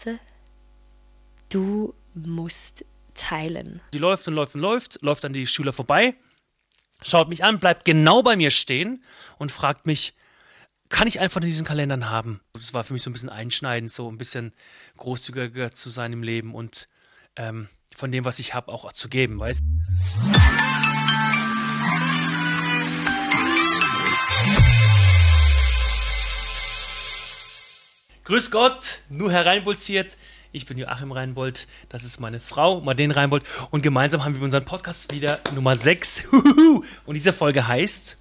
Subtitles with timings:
[0.00, 0.18] Pause.
[1.48, 3.80] Du musst teilen.
[3.92, 6.14] Die läuft und läuft und läuft, läuft an die Schüler vorbei,
[7.02, 9.04] schaut mich an, bleibt genau bei mir stehen
[9.38, 10.14] und fragt mich,
[10.88, 12.40] kann ich von diesen Kalendern haben?
[12.52, 14.52] Das war für mich so ein bisschen einschneidend, so ein bisschen
[14.96, 16.88] großzügiger zu sein im Leben und
[17.36, 19.62] ähm, von dem, was ich habe, auch zu geben, weißt
[28.30, 30.16] Grüß Gott, nur hereinpulsiert.
[30.52, 33.42] Ich bin Joachim Reinbold, das ist meine Frau, Marlene Reinbold.
[33.72, 36.28] Und gemeinsam haben wir unseren Podcast wieder Nummer 6.
[37.06, 38.18] Und diese Folge heißt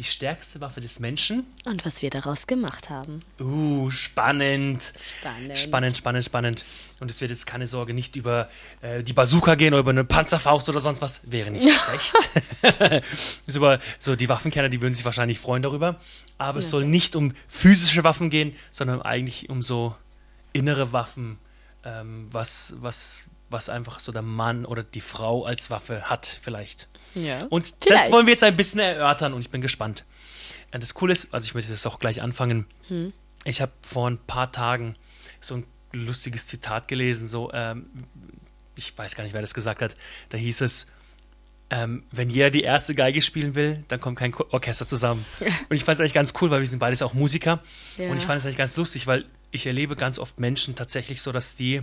[0.00, 1.44] die stärkste Waffe des Menschen.
[1.66, 3.20] Und was wir daraus gemacht haben.
[3.38, 4.94] Uh, spannend.
[4.96, 5.58] Spannend.
[5.58, 6.64] Spannend, spannend, spannend.
[7.00, 8.48] Und es wird jetzt keine Sorge nicht über
[8.80, 11.20] äh, die Bazooka gehen oder über eine Panzerfaust oder sonst was.
[11.24, 12.14] Wäre nicht schlecht.
[13.46, 16.00] ist über so die Waffenkenner, die würden sich wahrscheinlich freuen darüber.
[16.38, 19.94] Aber es soll nicht um physische Waffen gehen, sondern eigentlich um so
[20.54, 21.36] innere Waffen,
[21.84, 26.88] ähm, was, was, was einfach so der Mann oder die Frau als Waffe hat, vielleicht.
[27.14, 27.44] Ja.
[27.50, 28.12] Und das Vielleicht.
[28.12, 30.04] wollen wir jetzt ein bisschen erörtern und ich bin gespannt.
[30.70, 32.66] Äh, Das Coole ist, also ich möchte das auch gleich anfangen.
[32.88, 33.12] Hm.
[33.44, 34.94] Ich habe vor ein paar Tagen
[35.40, 37.86] so ein lustiges Zitat gelesen, so, ähm,
[38.76, 39.96] ich weiß gar nicht, wer das gesagt hat.
[40.28, 40.86] Da hieß es,
[41.70, 45.24] ähm, wenn jeder die erste Geige spielen will, dann kommt kein Orchester zusammen.
[45.40, 47.62] Und ich fand es eigentlich ganz cool, weil wir sind beides auch Musiker.
[47.96, 48.10] Ja.
[48.10, 51.32] Und ich fand es eigentlich ganz lustig, weil ich erlebe ganz oft Menschen tatsächlich so,
[51.32, 51.82] dass die,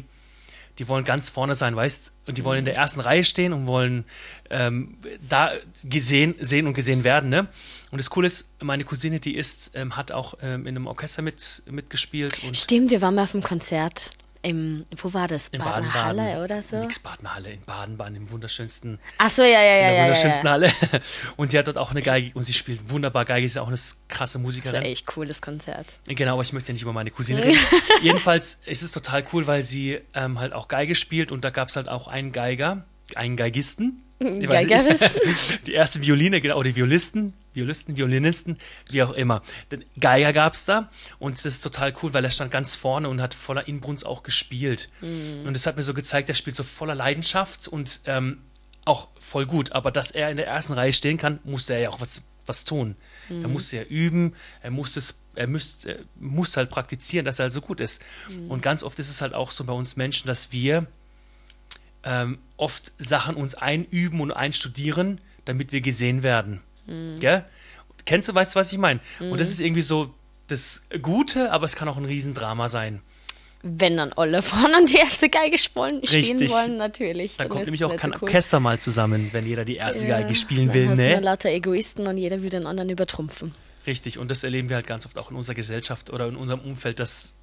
[0.79, 2.11] die wollen ganz vorne sein, weißt?
[2.27, 4.05] Und die wollen in der ersten Reihe stehen und wollen
[4.49, 4.97] ähm,
[5.27, 5.51] da
[5.83, 7.47] gesehen, sehen und gesehen werden, ne?
[7.91, 11.21] Und das Coole ist, meine Cousine, die ist, ähm, hat auch ähm, in einem Orchester
[11.21, 15.47] mit, mitgespielt und Stimmt, wir waren mal auf dem Konzert im, wo war das?
[15.49, 16.21] in Badener Baden-Baden.
[16.21, 16.77] Halle oder so?
[16.79, 20.03] Nix Badenhalle, in Baden-Baden, im wunderschönsten, Ach so, ja, ja, ja, in der ja, ja,
[20.03, 20.51] wunderschönsten ja.
[20.51, 20.71] Halle.
[21.37, 23.67] Und sie hat dort auch eine Geige und sie spielt wunderbar Geige, ist ja auch
[23.67, 24.81] eine krasse Das war Musikerin.
[24.83, 25.87] echt cooles Konzert.
[26.07, 27.59] Genau, aber ich möchte ja nicht über meine Cousine reden.
[28.01, 31.69] Jedenfalls ist es total cool, weil sie ähm, halt auch Geige spielt und da gab
[31.69, 32.85] es halt auch einen Geiger,
[33.15, 34.03] einen Geigisten.
[34.19, 34.67] Ich weiß.
[34.67, 35.09] Geigeristen?
[35.67, 38.57] Die erste Violine, genau, die Violisten, Violisten, Violinisten,
[38.89, 39.41] wie auch immer.
[39.71, 40.89] Den Geiger gab es da
[41.19, 44.23] und das ist total cool, weil er stand ganz vorne und hat voller Inbrunst auch
[44.23, 44.89] gespielt.
[45.45, 48.39] Und das hat mir so gezeigt, er spielt so voller Leidenschaft und ähm,
[48.85, 49.71] auch voll gut.
[49.73, 52.63] Aber dass er in der ersten Reihe stehen kann, musste er ja auch was, was
[52.63, 52.95] tun.
[53.43, 57.43] Er musste ja üben, er musste es, er müsste, er muss halt praktizieren, dass er
[57.43, 58.01] halt so gut ist.
[58.49, 60.87] Und ganz oft ist es halt auch so bei uns Menschen, dass wir
[62.07, 66.61] ähm, oft Sachen uns einüben und einstudieren, damit wir gesehen werden.
[67.19, 67.43] Gell?
[68.05, 69.01] Kennst du, weißt du, was ich meine?
[69.19, 70.13] Und das ist irgendwie so
[70.47, 73.01] das Gute, aber es kann auch ein Riesendrama sein.
[73.61, 76.49] Wenn dann alle vorne und die erste Geige spielen, Richtig.
[76.51, 77.35] wollen, natürlich.
[77.35, 78.29] Da dann kommt nämlich auch kein so cool.
[78.29, 81.15] Orchester mal zusammen, wenn jeder die erste Ja, Geige spielen dann will, hast du nur
[81.15, 81.19] ne?
[81.19, 83.53] lauter Egoisten und jeder will den anderen übertrumpfen.
[83.85, 86.59] Richtig, und das erleben wir halt ganz oft auch in unserer Gesellschaft oder in unserem
[86.61, 87.35] Umfeld, dass,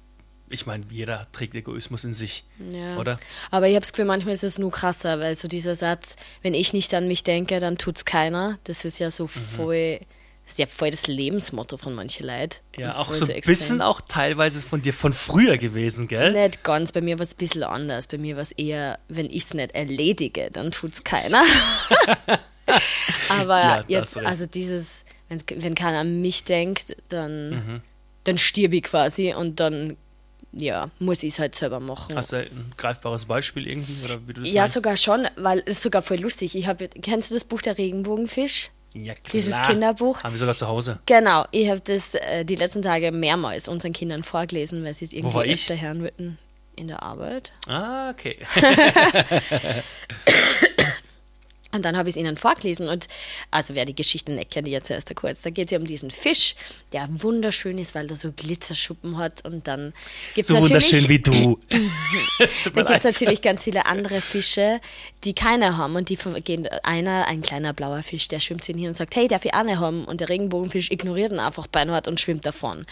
[0.49, 2.97] ich meine, jeder trägt Egoismus in sich, Ja.
[2.97, 3.17] oder?
[3.51, 6.53] Aber ich habe das Gefühl, manchmal ist es nur krasser, weil so dieser Satz, wenn
[6.53, 9.29] ich nicht an mich denke, dann tut's keiner, das ist ja so Mhm.
[9.29, 9.99] voll,
[10.43, 12.57] das ist ja voll das Lebensmotto von manchen Leuten.
[12.77, 16.33] Ja, auch so ein bisschen auch teilweise von dir von früher gewesen, gell?
[16.33, 18.05] Nicht ganz, bei mir war es ein bisschen anders.
[18.05, 21.41] Bei mir war es eher, wenn ich es nicht erledige, dann tut's keiner.
[23.29, 24.25] Aber Ja, jetzt, recht.
[24.27, 27.81] also dieses, wenn keiner an mich denkt, dann, Mhm.
[28.23, 29.97] dann stirb ich quasi und dann,
[30.57, 32.15] ja, muss ich es halt selber machen.
[32.15, 34.75] Hast du ein greifbares Beispiel irgendwie, oder wie du das ja, meinst?
[34.75, 36.55] sogar schon, weil es ist sogar voll lustig.
[36.55, 38.71] Ich habe, kennst du das Buch der Regenbogenfisch?
[38.93, 39.31] Ja, klar.
[39.33, 40.23] Dieses Kinderbuch?
[40.23, 40.99] Haben wir sogar zu Hause.
[41.05, 45.13] Genau, ich habe das äh, die letzten Tage mehrmals unseren Kindern vorgelesen, weil sie es
[45.13, 45.69] irgendwie war ich?
[45.69, 46.37] öfter hören wollten
[46.77, 47.51] in der Arbeit.
[47.67, 48.37] Ah, okay.
[51.75, 53.07] Und dann habe ich es ihnen vorgelesen und
[53.51, 55.41] also wer die Geschichte nicht kennt, jetzt erst kurz.
[55.41, 56.55] Da geht es ja um diesen Fisch,
[56.93, 59.93] der wunderschön ist, weil er so Glitzerschuppen hat und dann
[60.33, 61.59] gibt es So natürlich, wunderschön wie du.
[62.63, 64.79] Tut da mir gibt es natürlich ganz viele andere Fische,
[65.23, 68.79] die keine haben und die gehen einer, ein kleiner blauer Fisch, der schwimmt zu ihnen
[68.79, 70.05] hin und sagt, hey, darf ich eine haben?
[70.05, 72.85] Und der Regenbogenfisch ignoriert ihn einfach beinhart und schwimmt davon.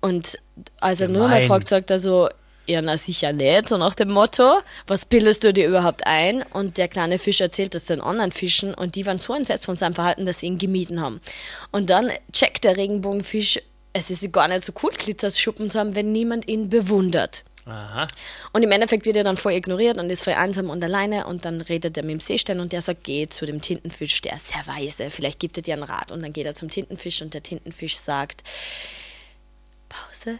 [0.00, 0.38] Und
[0.80, 1.48] als er nur mal Gemein.
[1.48, 2.28] fragt, sagt er so,
[2.66, 6.42] ja, na sicher nicht, so nach dem Motto, was bildest du dir überhaupt ein?
[6.52, 9.76] Und der kleine Fisch erzählt das den anderen Fischen und die waren so entsetzt von
[9.76, 11.20] seinem Verhalten, dass sie ihn gemieden haben.
[11.72, 13.60] Und dann checkt der Regenbogenfisch,
[13.92, 17.44] es ist gar nicht so cool, Glitzerschuppen zu haben, wenn niemand ihn bewundert.
[17.66, 18.06] Aha.
[18.52, 21.44] Und im Endeffekt wird er dann voll ignoriert und ist voll einsam und alleine und
[21.44, 24.48] dann redet er mit dem Seestern und der sagt, geh zu dem Tintenfisch, der ist
[24.48, 26.12] sehr weise, vielleicht gibt er dir einen Rat.
[26.12, 28.44] Und dann geht er zum Tintenfisch und der Tintenfisch sagt,
[29.88, 30.38] Pause,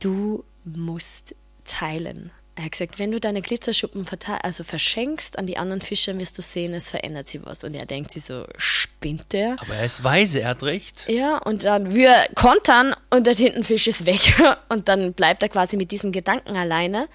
[0.00, 1.34] du musst
[1.64, 2.30] teilen.
[2.58, 4.06] Er hat gesagt, wenn du deine Glitzerschuppen
[4.42, 7.64] also verschenkst an die anderen Fische, wirst du sehen, es verändert sich was.
[7.64, 9.56] Und er denkt sich so, spinnt der?
[9.60, 11.06] Aber er ist weise, er hat recht.
[11.06, 14.20] Ja, und dann wir kontern Und der Tintenfisch ist weg.
[14.70, 17.08] Und dann bleibt er quasi mit diesen Gedanken alleine.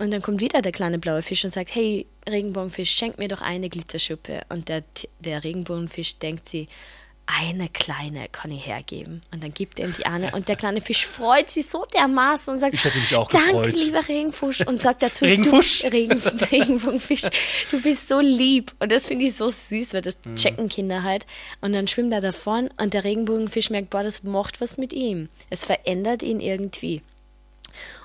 [0.00, 3.40] Und dann kommt wieder der kleine blaue Fisch und sagt, hey, Regenbogenfisch, schenk mir doch
[3.40, 4.40] eine Glitzerschuppe.
[4.48, 4.82] Und der,
[5.20, 6.68] der Regenbogenfisch denkt sie,
[7.26, 9.20] eine kleine kann ich hergeben.
[9.32, 10.30] Und dann gibt er ihm die eine.
[10.32, 13.46] Und der kleine Fisch freut sich so dermaßen und sagt, Ich hätte mich auch danke,
[13.62, 13.74] gefreut.
[13.76, 14.60] lieber Regenfusch.
[14.60, 15.80] Und sagt dazu, Regenfusch?
[15.82, 16.18] Du, Regen,
[16.50, 17.22] Regenbogenfisch,
[17.72, 18.72] du bist so lieb.
[18.78, 20.36] Und das finde ich so süß, weil das Mhm.
[20.36, 21.26] checken Kinder halt.
[21.60, 25.28] Und dann schwimmt er davon und der Regenbogenfisch merkt, boah, das macht was mit ihm.
[25.50, 27.02] Es verändert ihn irgendwie.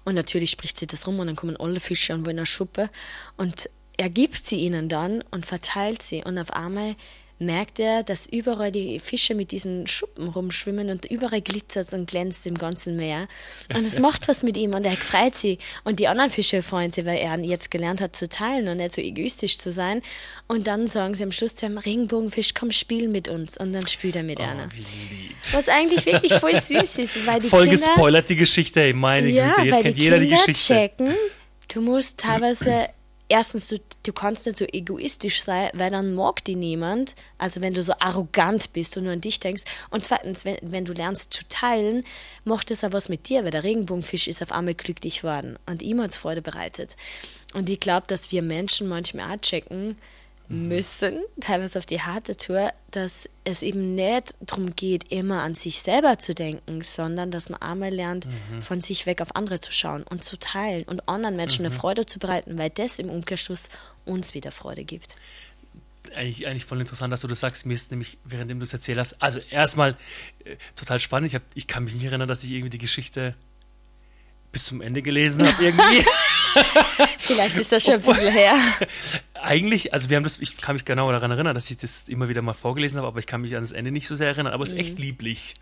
[0.04, 2.90] Und natürlich spricht sie das rum und dann kommen alle Fische und wollen eine Schuppe.
[3.38, 6.24] Und er gibt sie ihnen dann und verteilt sie.
[6.24, 6.96] Und auf einmal
[7.42, 12.46] merkt er, dass überall die Fische mit diesen Schuppen rumschwimmen und überall glitzert und glänzt
[12.48, 13.28] im ganzen Meer.
[13.76, 15.60] Und es macht was mit ihm und er freut sich.
[15.84, 18.94] Und die anderen Fische freuen sich, weil er jetzt gelernt hat zu teilen und nicht
[18.94, 20.02] so egoistisch zu sein.
[20.48, 23.58] Und dann sagen sie am Schluss zu ihm, Regenbogenfisch, komm, spiel mit uns.
[23.58, 24.70] Und dann spielt er mit einer.
[24.72, 25.36] Oh, lieb.
[25.52, 29.30] Was eigentlich wirklich voll süß ist, weil die Voll Kinder gespoilert die Geschichte, ey, meine
[29.30, 30.74] ja, Güte, jetzt weil kennt die jeder die Kinder Geschichte.
[30.74, 31.16] checken,
[31.74, 32.90] du musst teilweise,
[33.32, 37.74] erstens, du, du kannst nicht so egoistisch sein, weil dann mag die niemand, also wenn
[37.74, 39.64] du so arrogant bist und nur an dich denkst.
[39.90, 42.04] Und zweitens, wenn, wenn du lernst zu teilen,
[42.44, 45.82] macht es auch was mit dir, weil der Regenbogenfisch ist auf einmal glücklich worden und
[45.82, 46.98] ihm hat Freude bereitet.
[47.54, 49.98] Und ich glaube, dass wir Menschen manchmal auch checken,
[50.52, 55.82] müssen, teilweise auf die harte Tour, dass es eben nicht darum geht, immer an sich
[55.82, 58.28] selber zu denken, sondern dass man einmal lernt,
[58.60, 62.06] von sich weg auf andere zu schauen und zu teilen und anderen Menschen eine Freude
[62.06, 63.70] zu bereiten, weil das im Umkehrschluss
[64.06, 65.16] uns wieder Freude gibt.
[66.16, 67.66] Eigentlich, eigentlich voll interessant, dass du das sagst.
[67.66, 69.92] Mir ist nämlich, währenddem du es erzählt hast, also erstmal
[70.44, 71.28] äh, total spannend.
[71.30, 73.36] Ich, hab, ich kann mich nicht erinnern, dass ich irgendwie die Geschichte
[74.52, 76.04] bis zum Ende gelesen habe irgendwie.
[77.34, 78.56] Vielleicht ist das schon ein bisschen her.
[79.34, 82.28] Eigentlich, also wir haben das, ich kann mich genau daran erinnern, dass ich das immer
[82.30, 84.54] wieder mal vorgelesen habe, aber ich kann mich an das Ende nicht so sehr erinnern.
[84.54, 85.56] Aber es ist echt lieblich.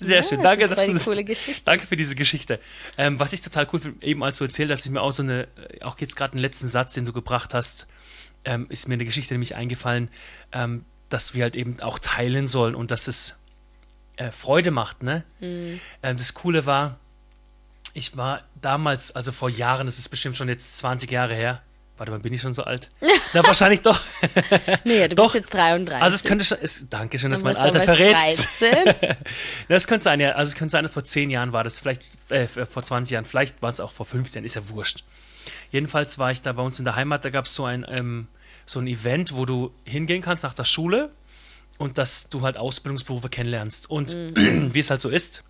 [0.00, 1.62] Sehr Ja, schön, das danke, ist dass voll du die das, coole Geschichte.
[1.64, 2.58] danke für diese Geschichte.
[2.98, 5.22] Ähm, was ich total cool finde, eben als du erzählt hast, ist mir auch so
[5.22, 5.42] eine,
[5.78, 7.86] äh, auch jetzt gerade den letzten Satz, den du gebracht hast,
[8.44, 10.08] ähm, ist mir eine Geschichte nämlich eingefallen,
[10.52, 13.36] ähm, dass wir halt eben auch teilen sollen und dass es
[14.16, 15.24] äh, Freude macht, ne?
[15.40, 15.78] Mhm.
[16.02, 16.98] Ähm, das Coole war,
[17.94, 21.62] ich war damals, also vor Jahren, das ist bestimmt schon jetzt 20 Jahre her.
[21.98, 22.88] Warte mal, bin ich schon so alt?
[23.34, 24.00] Na, wahrscheinlich doch.
[24.84, 25.34] Nee, du Doch.
[25.34, 26.02] bist jetzt 33.
[26.02, 28.48] Also es könnte schon, es, danke schön, dass Du mein Alter verrätst.
[28.60, 29.16] 13.
[29.68, 30.32] Das könnte sein, ja.
[30.32, 33.62] Also es könnte sein, vor 10 Jahren war das, vielleicht äh, vor 20 Jahren, vielleicht
[33.62, 35.04] war es auch vor 15 Jahren, ist ja wurscht.
[35.70, 38.28] Jedenfalls war ich da bei uns in der Heimat, da gab es so ein, ähm,
[38.66, 41.12] so ein Event, wo du hingehen kannst nach der Schule
[41.78, 43.88] und dass du halt Ausbildungsberufe kennenlernst.
[43.90, 45.44] Und wie es halt so ist,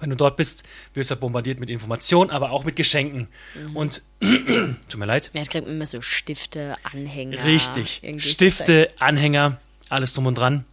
[0.00, 0.64] wenn du dort bist,
[0.94, 3.28] wirst du bombardiert mit Informationen, aber auch mit Geschenken.
[3.74, 5.30] Und tut mir leid.
[5.32, 7.44] Ja, da kriegt man immer so Stifte, Anhänger.
[7.44, 8.02] Richtig.
[8.02, 10.64] so Stifte, Anhänger, alles drum und dran.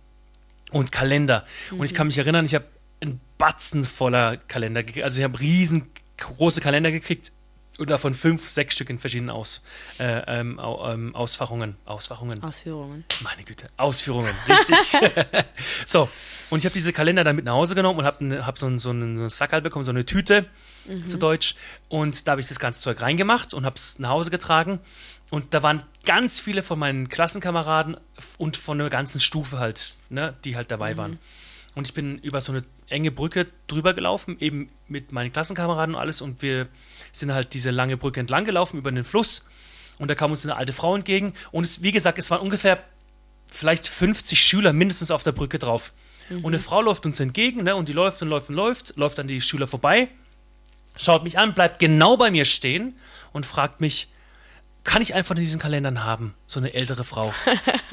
[0.72, 1.46] Und Kalender.
[1.72, 2.66] Und ich kann mich erinnern, ich habe
[3.02, 5.04] einen Batzen voller Kalender gekriegt.
[5.04, 7.32] Also ich habe riesengroße Kalender gekriegt
[7.82, 9.62] und davon fünf, sechs Stück in verschiedenen Aus,
[10.00, 11.76] äh, ähm, ähm, Ausfachungen.
[11.86, 12.42] Ausfachungen.
[12.44, 13.04] Ausführungen.
[13.22, 15.12] Meine Güte, Ausführungen, richtig.
[15.86, 16.08] so,
[16.50, 18.68] und ich habe diese Kalender dann mit nach Hause genommen und habe ne, hab so
[18.68, 20.46] einen so einen Sackerl bekommen, so eine Tüte
[21.08, 21.56] zu Deutsch.
[21.90, 24.80] Und da habe ich das ganze Zeug reingemacht und habe es nach Hause getragen.
[25.30, 27.98] Und da waren ganz viele von meinen Klassenkameraden
[28.38, 31.20] und von der ganzen Stufe halt, ne, die halt dabei waren.
[31.74, 36.02] Und ich bin über so eine enge Brücke drüber gelaufen, eben mit meinen Klassenkameraden und
[36.02, 36.22] alles.
[36.22, 36.68] Und wir
[37.12, 39.46] sind halt diese lange Brücke entlang gelaufen über den Fluss.
[39.98, 41.34] Und da kam uns eine alte Frau entgegen.
[41.52, 42.84] Und es, wie gesagt, es waren ungefähr
[43.48, 45.94] vielleicht 50 Schüler mindestens auf der Brücke drauf.
[46.38, 49.20] Und eine Frau läuft uns entgegen, ne, und die läuft und läuft und läuft, läuft
[49.20, 50.08] an die Schüler vorbei,
[50.96, 52.98] schaut mich an, bleibt genau bei mir stehen
[53.34, 54.08] und fragt mich,
[54.84, 56.34] kann ich einen von diesen Kalendern haben?
[56.48, 57.34] So eine ältere Frau.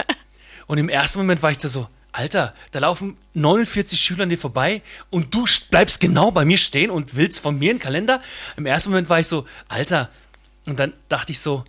[0.69, 4.39] und im ersten Moment war ich da so, Alter, da laufen 49 Schüler an dir
[4.39, 8.21] vorbei und du st- bleibst genau bei mir stehen und willst von mir einen Kalender?
[8.57, 10.11] Im ersten Moment war ich so, Alter.
[10.67, 11.65] Und dann dachte ich so,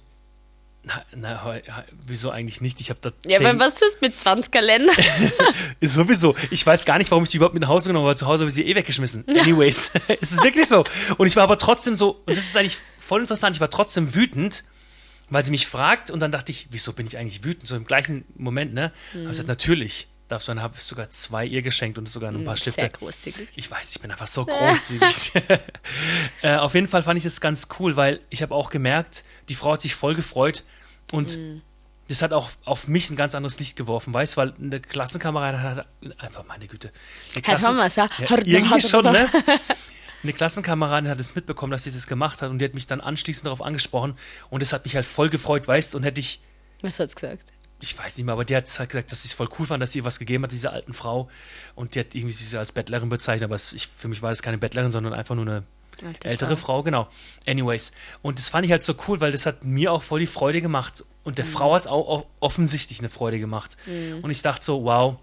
[0.84, 1.60] na, na
[2.08, 2.80] wieso eigentlich nicht?
[2.82, 4.94] Ich habe da Ja, aber was tust du mit 20 Kalender?
[5.82, 6.36] sowieso.
[6.52, 8.16] Ich weiß gar nicht, warum ich die überhaupt mit nach Hause genommen habe.
[8.16, 9.26] Zu Hause habe ich sie eh weggeschmissen.
[9.28, 9.92] Anyways,
[10.22, 10.84] es ist wirklich so.
[11.18, 14.16] Und ich war aber trotzdem so, und das ist eigentlich voll interessant, ich war trotzdem
[14.16, 14.64] wütend,
[15.30, 17.68] weil sie mich fragt und dann dachte ich, wieso bin ich eigentlich wütend?
[17.68, 18.92] So im gleichen Moment, ne?
[19.14, 19.28] Mhm.
[19.28, 22.56] Also natürlich darfst du, dann habe ich sogar zwei ihr geschenkt und sogar ein paar
[22.56, 22.82] Stifte.
[22.82, 23.50] Sehr großzügig.
[23.56, 25.34] Ich weiß, ich bin einfach so großzügig.
[26.42, 29.56] äh, auf jeden Fall fand ich das ganz cool, weil ich habe auch gemerkt, die
[29.56, 30.64] Frau hat sich voll gefreut
[31.12, 31.38] und
[32.10, 35.62] das hat auch auf mich ein ganz anderes Licht geworfen, weißt du, weil eine Klassenkameradin
[35.62, 36.92] hat einfach, meine Güte.
[37.36, 38.10] Eine Herr Thomas, ja?
[38.18, 39.30] ja irgendwie schon, ne?
[40.22, 43.00] Eine Klassenkameradin hat es mitbekommen, dass sie das gemacht hat und die hat mich dann
[43.00, 44.16] anschließend darauf angesprochen
[44.50, 46.42] und das hat mich halt voll gefreut, weißt du, und hätte ich
[46.82, 47.54] Was hat's gesagt?
[47.82, 49.82] Ich weiß nicht mehr, aber die hat halt gesagt, dass sie es voll cool fand,
[49.82, 51.30] dass sie ihr was gegeben hat, diese alten Frau.
[51.76, 54.42] Und die hat irgendwie sie als Bettlerin bezeichnet, aber es, ich, für mich war es
[54.42, 55.64] keine Bettlerin, sondern einfach nur eine
[56.04, 56.84] Alte ältere Frau.
[56.84, 57.10] genau.
[57.46, 57.92] Anyways.
[58.22, 60.62] Und das fand ich halt so cool, weil das hat mir auch voll die Freude
[60.62, 61.04] gemacht.
[61.24, 63.78] Und der Frau hat es auch, offensichtlich eine Freude gemacht.
[64.22, 65.18] Und ich dachte so, wow,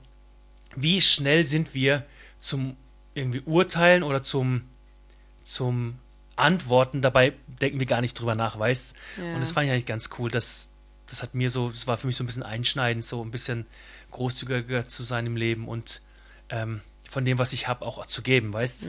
[0.75, 2.05] wie schnell sind wir
[2.39, 2.77] zum
[3.15, 4.63] irgendwie Urteilen oder zum,
[5.43, 5.99] zum
[6.37, 9.35] Antworten, dabei denken wir gar nicht drüber nach, weißt Ja.
[9.35, 10.69] Und das fand ich eigentlich ganz cool, dass
[11.09, 13.67] das hat mir so, das war für mich so ein bisschen einschneidend, so ein bisschen
[14.11, 16.03] großzügiger zu sein im Leben und
[16.49, 18.89] ähm, von dem, was ich habe, auch zu geben, weißt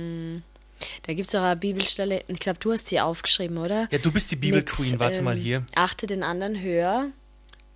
[1.03, 3.87] Da gibt es auch eine Bibelstelle, ich glaube, du hast sie aufgeschrieben, oder?
[3.91, 5.65] Ja, du bist die Bibel Mit, Queen, warte mal ähm, hier.
[5.75, 7.09] Achte den anderen höher.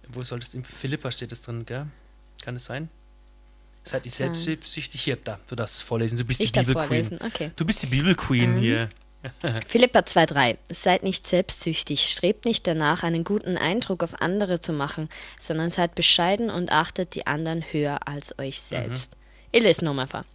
[0.07, 0.53] Wo soll das?
[0.53, 1.85] Im Philippa steht das drin, gell?
[2.43, 2.89] Kann es sein?
[3.83, 4.35] Seid nicht Kann.
[4.35, 5.01] selbstsüchtig?
[5.01, 6.17] Hier, da, du darfst es vorlesen.
[6.17, 7.31] Du bist Ich die darf Bibel vorlesen, Queen.
[7.33, 7.51] okay.
[7.55, 8.59] Du bist die Bibel Queen Mhm.
[8.59, 8.89] hier.
[9.67, 15.09] Philippa 2,3 Seid nicht selbstsüchtig, strebt nicht danach, einen guten Eindruck auf andere zu machen,
[15.37, 19.17] sondern seid bescheiden und achtet die anderen höher als euch selbst.
[19.51, 20.25] Ich lese nochmal vor.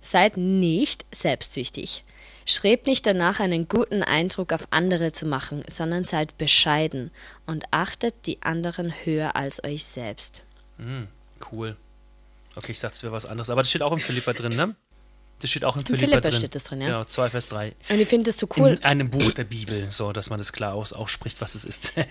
[0.00, 2.04] Seid nicht selbstsüchtig.
[2.44, 7.10] Strebt nicht danach, einen guten Eindruck auf andere zu machen, sondern seid bescheiden
[7.46, 10.44] und achtet die anderen höher als euch selbst.
[10.78, 11.08] Mhm,
[11.50, 11.76] cool.
[12.54, 13.50] Okay, ich dachte, es wäre was anderes.
[13.50, 14.76] Aber das steht auch im Philippa drin, ne?
[15.40, 16.32] Das steht auch Im Philippa, Philippa drin.
[16.32, 16.86] steht das drin, ja.
[16.88, 17.74] Genau, 2 Vers 3.
[17.90, 20.52] Und ich finde es so cool, In einem Buch der Bibel, so dass man das
[20.52, 21.92] klar aus, ausspricht, was es ist.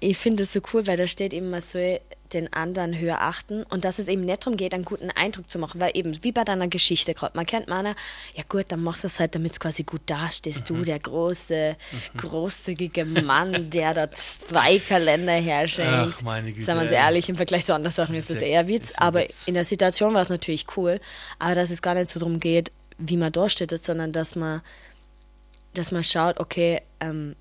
[0.00, 1.98] Ich finde es so cool, weil da steht eben, man soll
[2.34, 5.58] den anderen höher achten und dass es eben nicht darum geht, einen guten Eindruck zu
[5.58, 7.94] machen, weil eben, wie bei deiner Geschichte gerade, man kennt meiner,
[8.34, 10.76] ja gut, dann machst du es halt, damit es quasi gut dastehst, Mhm.
[10.78, 11.76] du, der große,
[12.16, 16.14] großzügige Mann, der da zwei Kalender herschenkt.
[16.18, 18.68] Ach, meine Güte, Sagen wir uns ehrlich, im Vergleich zu anderen Sachen ist das eher
[18.68, 19.48] Witz, aber Witz.
[19.48, 21.00] in der Situation war es natürlich cool,
[21.38, 24.60] aber dass es gar nicht so darum geht, wie man dasteht, sondern dass man
[25.74, 27.36] dass man schaut, okay, ähm,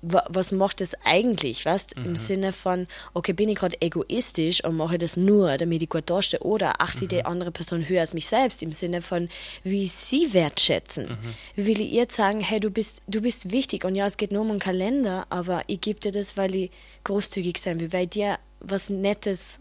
[0.00, 1.94] was macht es eigentlich, weißt?
[1.96, 6.08] Im Sinne von, okay, bin ich gerade egoistisch und mache das nur, damit ich gut
[6.08, 9.28] dastehe, oder achte ich die andere Person höher als mich selbst, im Sinne von,
[9.64, 11.18] wie sie wertschätzen.
[11.56, 14.42] Will ich ihr sagen, hey, du bist, du bist wichtig und ja, es geht nur
[14.42, 16.70] um einen Kalender, aber ich gebe dir das, weil ich
[17.04, 19.60] großzügig sein will, weil dir was Nettes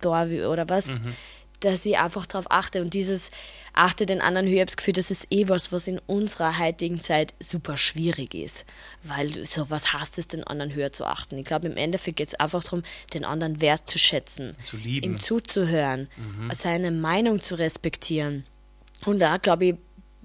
[0.00, 0.88] da will oder was,
[1.60, 3.30] dass ich einfach darauf achte und dieses
[3.72, 6.58] achte den anderen höher, ich habe das Gefühl, das ist eh was, was in unserer
[6.58, 8.64] heutigen Zeit super schwierig ist,
[9.04, 11.38] weil so was heißt es, den anderen höher zu achten?
[11.38, 12.82] Ich glaube, im Endeffekt geht es einfach darum,
[13.14, 15.04] den anderen wertzuschätzen, Zu lieben.
[15.14, 16.08] ihm zuzuhören,
[16.54, 18.44] seine Meinung zu respektieren
[19.06, 19.74] und da glaube ich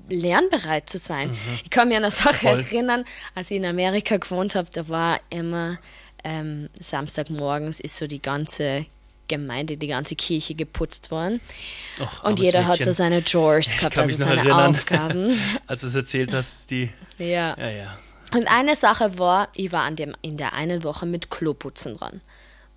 [0.09, 1.35] lernbereit zu sein.
[1.63, 2.59] Ich kann mich an eine Sache Voll.
[2.59, 5.79] erinnern, als ich in Amerika gewohnt habe, da war immer
[6.25, 8.85] ähm, Samstagmorgens ist so die ganze
[9.27, 11.39] Gemeinde, die ganze Kirche geputzt worden.
[11.99, 12.85] Och, Und jeder hat Mädchen.
[12.85, 14.71] so seine Chores gehabt, also seine erinnern.
[14.75, 15.39] Aufgaben.
[15.67, 16.91] Als du es erzählt hast, die.
[17.17, 17.55] Ja.
[17.57, 17.97] Ja, ja.
[18.33, 22.21] Und eine Sache war, ich war an dem, in der einen Woche mit Kloputzen dran.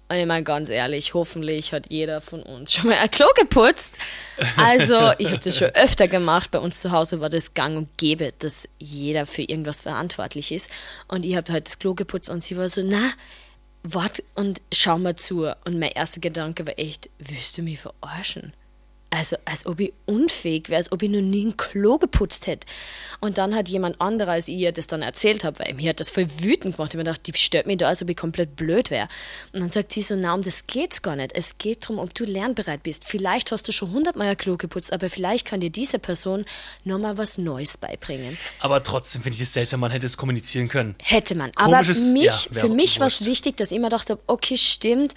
[0.09, 3.99] Und ich meine ganz ehrlich, hoffentlich hat jeder von uns schon mal ein Klo geputzt.
[4.57, 6.53] Also, ich habe das schon öfter gemacht.
[6.53, 10.71] Bei uns zu Hause war das gang und gäbe, dass jeder für irgendwas verantwortlich ist.
[11.09, 13.11] Und ich habe halt das Klo geputzt und sie war so, na,
[13.95, 15.47] wart und schau mal zu.
[15.65, 18.53] Und mein erster Gedanke war echt, willst du mich verarschen?
[19.09, 22.67] Also, als ob ich unfähig wäre, als ob ich noch nie ein Klo geputzt hätte.
[23.21, 26.01] Und dann hat jemand anderer, als ich ihr das dann erzählt habe, weil mir hat
[26.01, 26.93] das voll wütend gemacht.
[26.93, 29.09] Ich mir gedacht, die stört mich da, als ob ich komplett blöd wäre.
[29.53, 31.37] Und dann sagt sie so, na, um das geht's gar nicht.
[31.37, 33.05] Es geht darum, ob du lernbereit bist.
[33.05, 36.45] Vielleicht hast du schon hundertmal ein Klo geputzt, aber vielleicht kann dir diese Person
[36.85, 38.37] nochmal was Neues beibringen.
[38.59, 40.97] Aber trotzdem finde ich es seltsam, man hätte es kommunizieren können.
[41.01, 41.53] Hätte man.
[41.55, 45.15] Aber Komisches- mich, ja, für mich war es wichtig, dass ich immer dachte, okay, stimmt.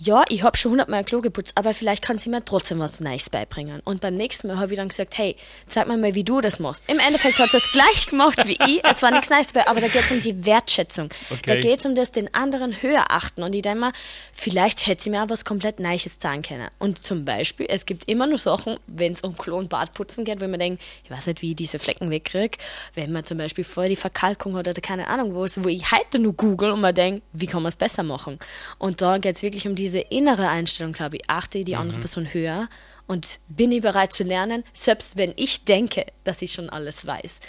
[0.00, 3.00] Ja, ich habe schon hundertmal ein Klo geputzt, aber vielleicht kann sie mir trotzdem was
[3.00, 3.80] Neues beibringen.
[3.84, 5.34] Und beim nächsten Mal habe ich dann gesagt, hey,
[5.66, 6.88] zeig mir mal, wie du das machst.
[6.88, 8.80] Im Endeffekt hat sie es gleich gemacht wie ich.
[8.84, 11.08] Es war nichts Neues dabei, aber da geht es um die Wertschätzung.
[11.08, 11.60] Da Okay.
[11.60, 13.42] geht es um das, den anderen höher achten.
[13.42, 13.92] Und ich denke mal,
[14.32, 16.68] vielleicht hätte sie mir auch was komplett Neues sagen können.
[16.78, 20.40] Und zum Beispiel, es gibt immer nur Sachen, wenn es um Klo und Badputzen geht,
[20.40, 22.56] wo man denkt, ich weiß nicht, wie ich diese Flecken wegkriege.
[22.94, 25.90] Wenn man zum Beispiel vorher die Verkalkung hat oder keine Ahnung wo ist, wo ich
[25.90, 28.38] heute nur google und man denkt, wie kann man es besser machen?
[28.78, 31.22] Und da geht es wirklich um diese innere Einstellung, glaube ich.
[31.28, 32.68] Achte die andere Person höher
[33.08, 37.40] und bin ich bereit zu lernen, selbst wenn ich denke, dass ich schon alles weiß.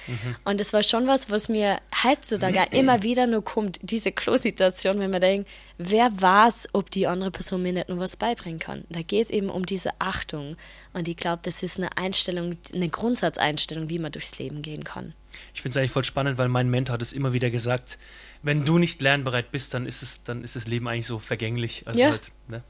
[0.45, 4.99] Und das war schon was, was mir heutzutage auch immer wieder nur kommt, diese Klo-Situation,
[4.99, 8.85] wenn man denkt, wer weiß, ob die andere Person mir nicht nur was beibringen kann.
[8.89, 10.55] Da geht es eben um diese Achtung.
[10.93, 15.13] Und ich glaube, das ist eine Einstellung, eine Grundsatzeinstellung, wie man durchs Leben gehen kann.
[15.53, 17.99] Ich finde es eigentlich voll spannend, weil mein Mentor hat es immer wieder gesagt,
[18.41, 21.83] wenn du nicht lernbereit bist, dann ist es, dann ist das Leben eigentlich so vergänglich.
[21.85, 22.11] Also Ja.
[22.11, 22.63] halt, ne?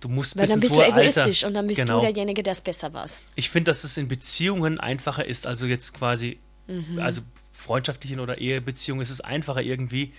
[0.00, 1.96] Du musst Weil bis dann ins bist du egoistisch Alter, und dann bist genau.
[1.96, 3.20] du derjenige, der es besser weiß.
[3.34, 6.98] Ich finde, dass es in Beziehungen einfacher ist, also jetzt quasi, Mhm.
[7.00, 7.20] also
[7.52, 10.12] freundschaftlichen oder Ehebeziehungen ist es einfacher irgendwie,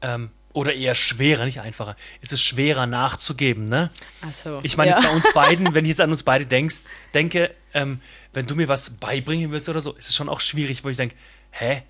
[0.00, 3.90] ähm, oder eher schwerer, nicht einfacher, ist es schwerer nachzugeben, ne?
[4.22, 4.60] Ach so.
[4.64, 4.96] Ich meine, ja.
[4.96, 8.00] jetzt bei uns beiden, wenn ich jetzt an uns beide denkst, denke, ähm,
[8.32, 10.96] wenn du mir was beibringen willst oder so, ist es schon auch schwierig, wo ich
[10.96, 11.14] denke,
[11.52, 11.82] hä?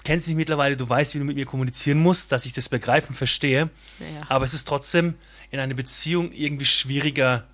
[0.00, 2.70] Du kennst mich mittlerweile, du weißt, wie du mit mir kommunizieren musst, dass ich das
[2.70, 3.68] begreifen verstehe.
[3.98, 4.30] Ja.
[4.30, 5.14] Aber es ist trotzdem
[5.50, 7.46] in einer Beziehung irgendwie schwieriger,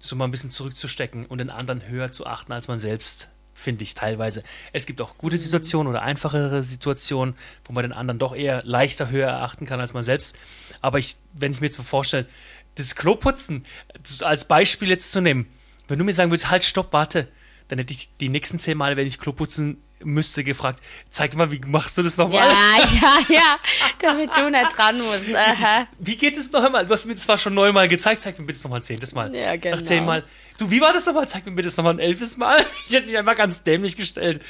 [0.00, 3.84] so mal ein bisschen zurückzustecken und den anderen höher zu achten als man selbst, finde
[3.84, 4.42] ich teilweise.
[4.72, 9.08] Es gibt auch gute Situationen oder einfachere Situationen, wo man den anderen doch eher leichter
[9.08, 10.36] höher erachten kann als man selbst.
[10.80, 12.26] Aber ich, wenn ich mir jetzt so vorstelle,
[12.74, 13.64] das Kloputzen
[14.02, 15.46] das als Beispiel jetzt zu nehmen,
[15.86, 17.28] wenn du mir sagen würdest, halt, stopp, warte,
[17.68, 21.50] dann hätte ich die nächsten zehn Male, wenn ich Klo putzen müsste, gefragt, zeig mal,
[21.50, 22.38] wie machst du das nochmal?
[22.38, 22.84] Ja,
[23.28, 23.58] ja, ja,
[24.00, 25.34] damit du nicht dran musst.
[25.34, 25.86] Aha.
[25.98, 26.86] Wie geht es noch einmal?
[26.86, 29.14] Du hast mir das zwar schon neunmal gezeigt, zeig mir bitte noch mal ein zehntes
[29.14, 29.34] Mal.
[29.34, 29.76] Ja, genau.
[29.76, 30.24] Nach zehnmal.
[30.58, 31.26] Du, wie war das nochmal?
[31.26, 32.64] Zeig mir bitte das nochmal ein elftes Mal.
[32.88, 34.40] Ich hätte mich einfach ganz dämlich gestellt.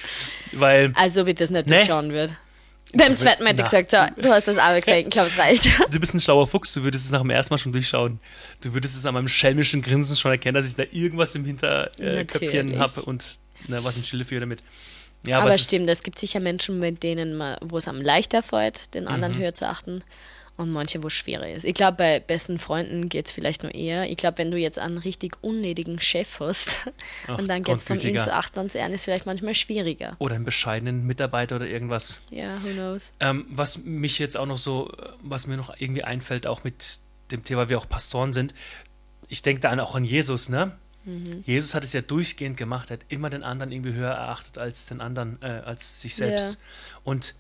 [0.53, 1.77] Weil Also wie das nicht Nee.
[1.77, 2.35] durchschauen wird.
[2.95, 5.39] Beim zweiten Mal hätte ich gesagt, so, du hast das aber gesagt, ich glaube, es
[5.39, 5.65] reicht.
[5.91, 8.21] du bist ein schlauer Fuchs, du würdest es nach dem ersten Mal schon durchschauen.
[8.61, 12.75] Du würdest es an meinem schelmischen Grinsen schon erkennen, dass ich da irgendwas im Hinterköpfchen
[12.75, 13.25] äh, habe und
[13.69, 14.63] na, was im Schille führe damit.
[15.27, 18.01] Ja, aber es ist- stimmt, es gibt sicher Menschen, mit denen man, wo es am
[18.01, 19.11] leichter fällt, den Mhm.
[19.11, 20.03] anderen höher zu achten.
[20.59, 21.65] Und manche, wo es schwerer ist.
[21.65, 24.11] Ich glaube, bei besten Freunden geht es vielleicht nur eher.
[24.11, 26.77] Ich glaube, wenn du jetzt einen richtig unnötigen Chef hast
[27.27, 29.55] Ach, und dann geht es darum, ihn zu achten und zu ehren, ist vielleicht manchmal
[29.55, 30.15] schwieriger.
[30.19, 32.21] Oder einen bescheidenen Mitarbeiter oder irgendwas.
[32.29, 33.15] Ja, who knows.
[33.19, 36.99] Ähm, was mich jetzt auch noch so, was mir noch irgendwie einfällt, auch mit
[37.31, 38.53] dem Thema, wir auch Pastoren sind,
[39.29, 40.73] ich denke da an, auch an Jesus, ne?
[41.45, 44.87] Jesus hat es ja durchgehend gemacht, er hat immer den anderen irgendwie höher erachtet als
[44.87, 46.59] den anderen, äh, als sich selbst.
[47.03, 47.35] Und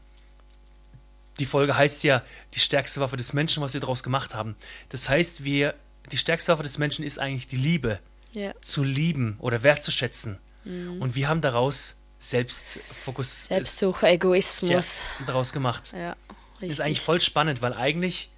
[1.38, 2.22] die Folge heißt ja,
[2.54, 4.56] die stärkste Waffe des Menschen, was wir daraus gemacht haben.
[4.88, 5.74] Das heißt, wir,
[6.10, 8.00] die stärkste Waffe des Menschen ist eigentlich die Liebe,
[8.32, 8.52] Ja.
[8.60, 10.38] zu lieben oder wertzuschätzen.
[10.64, 15.00] Und wir haben daraus Selbstfokus Selbstsuche, ja, Egoismus.
[15.26, 15.92] daraus gemacht.
[15.92, 16.80] Ja, Das ist richtig.
[16.86, 18.30] eigentlich voll spannend, weil eigentlich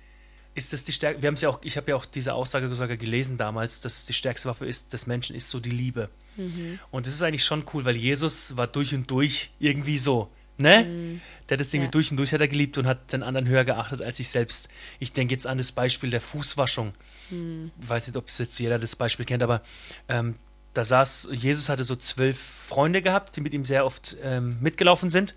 [0.54, 1.20] ist das die Stärke.
[1.23, 4.12] Wir haben ja auch, ich habe ja auch diese Aussage sogar gelesen damals, dass die
[4.12, 6.08] stärkste Waffe ist des Menschen ist so die Liebe.
[6.37, 6.78] Mhm.
[6.90, 11.20] Und das ist eigentlich schon cool, weil Jesus war durch und durch irgendwie so, ne?
[11.49, 11.90] Der hat das irgendwie Ja.
[11.90, 14.68] durch und durch hat er geliebt und hat den anderen höher geachtet als sich selbst.
[15.00, 16.94] Ich denke jetzt an das Beispiel der Fußwaschung.
[17.31, 17.72] Mhm.
[17.81, 19.61] Ich weiß nicht, ob es jetzt jeder das Beispiel kennt, aber
[20.09, 20.37] ähm,
[20.72, 25.11] da saß, Jesus hatte so zwölf Freunde gehabt, die mit ihm sehr oft ähm, mitgelaufen
[25.11, 25.35] sind.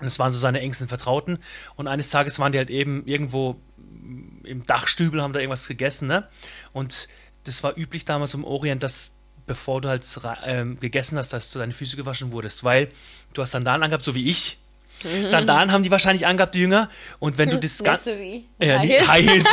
[0.00, 1.38] Und es waren so seine engsten Vertrauten.
[1.76, 3.60] Und eines Tages waren die halt eben irgendwo
[4.44, 6.28] im Dachstübel, haben da irgendwas gegessen, ne?
[6.72, 7.08] Und
[7.44, 9.12] das war üblich damals im Orient, dass
[9.46, 10.04] bevor du halt
[10.44, 12.88] ähm, gegessen hast, dass du deine Füße gewaschen wurdest, weil
[13.32, 14.58] du hast Sandalen angehabt, so wie ich.
[15.24, 16.90] Sandalen haben die wahrscheinlich angehabt, die Jünger.
[17.18, 18.78] Und wenn du das Nicht ganz so wie ja.
[18.78, 19.48] High Heels.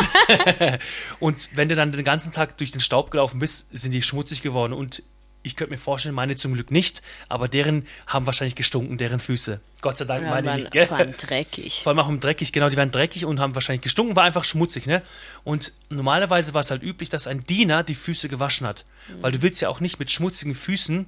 [1.20, 4.42] und wenn du dann den ganzen Tag durch den Staub gelaufen bist, sind die schmutzig
[4.42, 4.74] geworden.
[4.74, 5.04] Und
[5.48, 9.60] ich könnte mir vorstellen, meine zum Glück nicht, aber deren haben wahrscheinlich gestunken, deren Füße.
[9.82, 10.90] Gott sei Dank Ja, meine waren, nicht, gell?
[10.92, 11.82] waren dreckig.
[11.84, 14.44] Vor allem auch im dreckig, genau, die waren dreckig und haben wahrscheinlich gestunken, war einfach
[14.44, 15.02] schmutzig, ne?
[15.44, 18.86] Und normalerweise war es halt üblich, dass ein Diener die Füße gewaschen hat.
[19.22, 21.06] Weil du willst ja auch nicht mit schmutzigen Füßen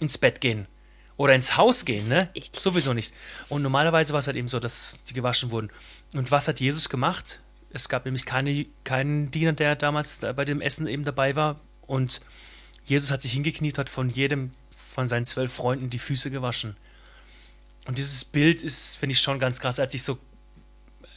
[0.00, 0.66] ins Bett gehen.
[1.16, 2.28] Oder ins Haus gehen, ne?
[2.34, 2.60] eklig.
[2.60, 3.14] Sowieso nicht.
[3.48, 5.70] Und normalerweise war es halt eben so, dass die gewaschen wurden.
[6.12, 7.40] Und was hat Jesus gemacht?
[7.72, 11.60] Es gab nämlich keine, keinen Diener, der damals da bei dem Essen eben dabei war.
[11.86, 12.20] Und
[12.86, 16.76] Jesus hat sich hingekniet, hat von jedem von seinen zwölf Freunden die Füße gewaschen.
[17.86, 19.78] Und dieses Bild ist, finde ich, schon ganz krass.
[19.78, 20.18] Er hat sich so,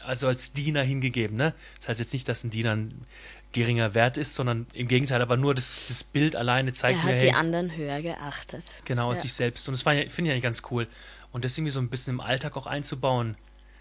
[0.05, 1.53] also als Diener hingegeben, ne?
[1.79, 3.05] Das heißt jetzt nicht, dass ein Diener ein
[3.51, 7.13] geringer Wert ist, sondern im Gegenteil, aber nur das, das Bild alleine zeigt Er mir,
[7.15, 8.63] hat hey, die anderen höher geachtet.
[8.85, 9.21] genau, als Ja.
[9.23, 9.67] sich selbst.
[9.67, 10.87] Und das finde ich eigentlich ganz cool.
[11.31, 13.35] Und das irgendwie so ein bisschen im Alltag auch einzubauen.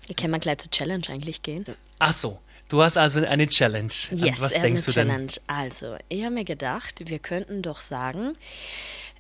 [0.06, 1.64] Hier können wir gleich zur Challenge eigentlich gehen.
[1.98, 3.92] Ach so, du hast also eine Challenge.
[4.12, 5.08] Yes, was denkst du denn?
[5.08, 5.32] Challenge.
[5.46, 8.36] Also, ich habe mir gedacht, wir könnten doch sagen,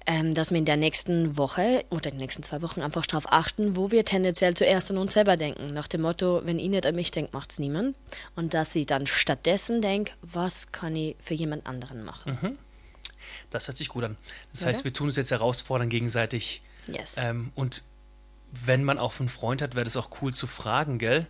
[0.06, 3.76] ähm, dass wir in der nächsten Woche oder den nächsten zwei Wochen einfach darauf achten,
[3.76, 5.74] wo wir tendenziell zuerst an uns selber denken.
[5.74, 7.94] Nach dem Motto, wenn ich nicht an mich denke, macht es niemand.
[8.34, 12.38] Und dass ich dann stattdessen denke, was kann ich für jemand anderen machen.
[12.40, 12.58] Mhm.
[13.50, 14.16] Das hört sich gut an.
[14.52, 14.70] Das Oder?
[14.70, 16.62] heißt, wir tun uns jetzt herausfordern gegenseitig.
[16.86, 17.16] Yes.
[17.18, 17.84] Ähm, und
[18.50, 21.26] wenn man auch einen Freund hat, wäre das auch cool zu fragen, gell?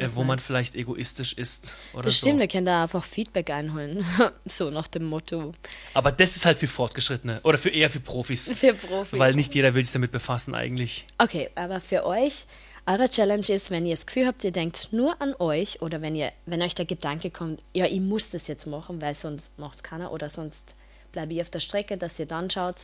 [0.00, 2.26] Äh, wo man vielleicht egoistisch ist oder das so.
[2.26, 4.04] stimmt, wir können da einfach Feedback einholen.
[4.46, 5.52] so nach dem Motto.
[5.94, 8.52] Aber das ist halt für Fortgeschrittene oder für eher für Profis.
[8.60, 9.18] Für Profis.
[9.18, 11.06] Weil nicht jeder will sich damit befassen eigentlich.
[11.18, 12.44] Okay, aber für euch,
[12.86, 16.14] eure Challenge ist, wenn ihr das Gefühl habt, ihr denkt nur an euch oder wenn
[16.14, 19.76] ihr, wenn euch der Gedanke kommt, ja, ich muss das jetzt machen, weil sonst macht
[19.76, 20.74] es keiner oder sonst
[21.12, 22.76] bleibe ich auf der Strecke, dass ihr dann schaut,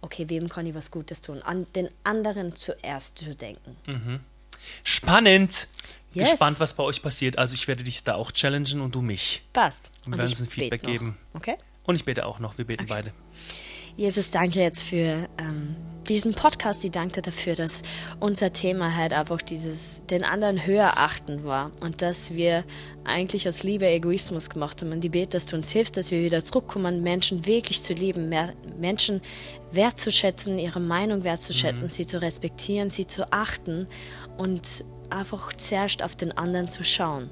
[0.00, 1.42] okay, wem kann ich was Gutes tun?
[1.42, 3.76] An den anderen zuerst zu denken.
[4.82, 5.68] Spannend!
[6.14, 6.30] Yes.
[6.30, 7.38] Gespannt, was bei euch passiert.
[7.38, 9.42] Also ich werde dich da auch challengen und du mich.
[9.52, 9.90] Passt.
[10.04, 11.16] Und wir werden ich uns ein Feedback geben.
[11.34, 11.56] Okay?
[11.84, 12.56] Und ich bete auch noch.
[12.56, 13.12] Wir beten beide.
[13.96, 15.76] Jesus, danke jetzt für ähm,
[16.08, 17.82] diesen Podcast, ich danke dafür, dass
[18.18, 22.64] unser Thema halt einfach dieses, den anderen höher achten war und dass wir
[23.04, 24.90] eigentlich aus Liebe Egoismus gemacht haben.
[24.90, 28.28] Und die bete, dass du uns hilfst, dass wir wieder zurückkommen, Menschen wirklich zu lieben,
[28.28, 29.20] mehr Menschen
[29.70, 31.90] wertzuschätzen, ihre Meinung wertzuschätzen, mhm.
[31.90, 33.86] sie zu respektieren, sie zu achten
[34.36, 37.30] und einfach zuerst auf den anderen zu schauen.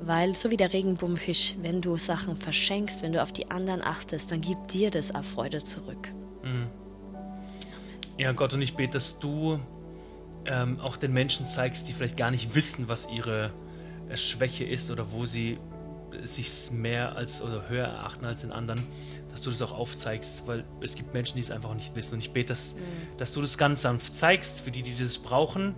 [0.00, 4.30] Weil, so wie der Regenbogenfisch, wenn du Sachen verschenkst, wenn du auf die anderen achtest,
[4.30, 6.08] dann gibt dir das auch Freude zurück.
[6.44, 6.68] Mhm.
[8.16, 9.60] Ja, Gott, und ich bete, dass du
[10.44, 13.52] ähm, auch den Menschen zeigst, die vielleicht gar nicht wissen, was ihre
[14.08, 15.58] äh, Schwäche ist oder wo sie
[16.24, 18.82] sich mehr als oder höher erachten als den anderen,
[19.30, 22.14] dass du das auch aufzeigst, weil es gibt Menschen, die es einfach nicht wissen.
[22.14, 22.80] Und ich bete, dass, mhm.
[23.18, 25.74] dass du das ganz sanft zeigst für die, die das brauchen,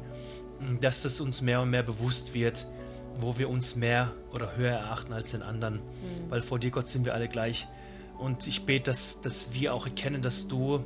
[0.81, 2.67] dass das uns mehr und mehr bewusst wird,
[3.21, 5.77] wo wir uns mehr oder höher erachten als den anderen.
[5.77, 6.31] Mhm.
[6.31, 7.67] Weil vor dir, Gott, sind wir alle gleich.
[8.19, 10.85] Und ich bete, dass, dass wir auch erkennen, dass du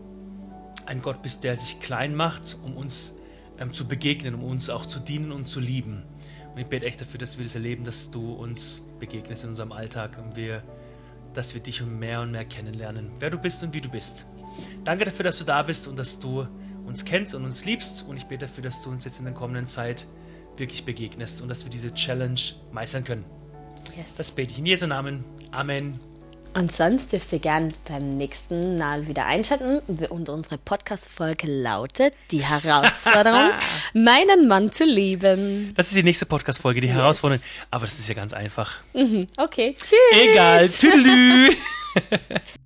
[0.86, 3.14] ein Gott bist, der sich klein macht, um uns
[3.58, 6.02] ähm, zu begegnen, um uns auch zu dienen und zu lieben.
[6.54, 9.72] Und ich bete echt dafür, dass wir das erleben, dass du uns begegnest in unserem
[9.72, 10.62] Alltag und wir,
[11.32, 14.26] dass wir dich mehr und mehr kennenlernen, wer du bist und wie du bist.
[14.84, 16.46] Danke dafür, dass du da bist und dass du
[16.86, 18.04] uns kennst und uns liebst.
[18.08, 20.06] Und ich bete dafür, dass du uns jetzt in der kommenden Zeit
[20.56, 22.40] wirklich begegnest und dass wir diese Challenge
[22.72, 23.24] meistern können.
[23.96, 24.14] Yes.
[24.16, 25.24] Das bete ich in Jesu Namen.
[25.50, 26.00] Amen.
[26.54, 29.80] Und sonst dürft ihr gern beim nächsten Mal wieder einschalten.
[30.08, 33.50] Und unsere Podcast-Folge lautet Die Herausforderung,
[33.92, 35.74] meinen Mann zu lieben.
[35.76, 36.96] Das ist die nächste Podcast-Folge, die yes.
[36.96, 37.42] Herausforderung.
[37.72, 38.76] Aber das ist ja ganz einfach.
[38.92, 39.26] Mhm.
[39.36, 39.98] Okay, tschüss.
[40.12, 40.68] Egal.
[40.68, 41.56] Tüdelü.